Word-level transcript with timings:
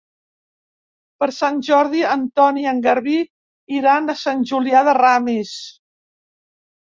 Per 1.23 1.27
Sant 1.39 1.59
Jordi 1.67 1.99
en 2.13 2.23
Ton 2.39 2.57
i 2.61 2.63
en 2.71 2.79
Garbí 2.87 3.19
iran 3.81 4.13
a 4.13 4.17
Sant 4.23 4.41
Julià 4.53 4.81
de 4.89 4.95
Ramis. 4.99 5.53